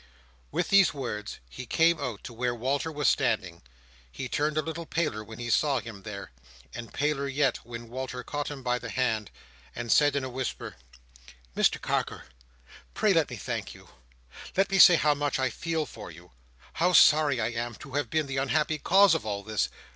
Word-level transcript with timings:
With 0.51 0.69
these 0.69 0.95
words 0.95 1.37
he 1.47 1.67
came 1.67 1.99
out 1.99 2.23
to 2.23 2.33
where 2.33 2.55
Walter 2.55 2.91
was 2.91 3.07
standing. 3.07 3.61
He 4.11 4.27
turned 4.27 4.57
a 4.57 4.63
little 4.63 4.87
paler 4.87 5.23
when 5.23 5.37
he 5.37 5.51
saw 5.51 5.79
him 5.79 6.01
there, 6.01 6.31
and 6.73 6.91
paler 6.91 7.27
yet 7.27 7.57
when 7.57 7.87
Walter 7.87 8.23
caught 8.23 8.49
him 8.49 8.63
by 8.63 8.79
the 8.79 8.89
hand, 8.89 9.29
and 9.75 9.91
said 9.91 10.15
in 10.15 10.23
a 10.23 10.27
whisper: 10.31 10.75
"Mr 11.55 11.79
Carker, 11.79 12.23
pray 12.95 13.13
let 13.13 13.29
me 13.29 13.35
thank 13.35 13.75
you! 13.75 13.89
Let 14.57 14.71
me 14.71 14.79
say 14.79 14.95
how 14.95 15.13
much 15.13 15.37
I 15.37 15.51
feel 15.51 15.85
for 15.85 16.09
you! 16.09 16.31
How 16.73 16.93
sorry 16.93 17.39
I 17.39 17.51
am, 17.51 17.75
to 17.75 17.91
have 17.91 18.09
been 18.09 18.25
the 18.25 18.37
unhappy 18.37 18.79
cause 18.79 19.13
of 19.13 19.23
all 19.23 19.43
this! 19.43 19.69